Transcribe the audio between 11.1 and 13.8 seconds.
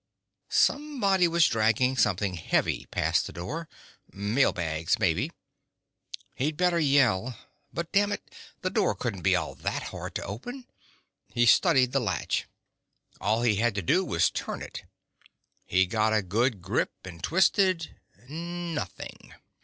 He studied the latch. All he had